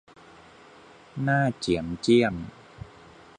[1.21, 2.35] หน้าเจี๋ยมเจี้ยม